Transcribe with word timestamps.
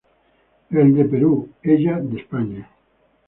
Él 0.71 0.95
de 0.95 1.05
Perú, 1.05 1.47
ella 1.61 1.99
de 1.99 2.17
España. 2.21 2.67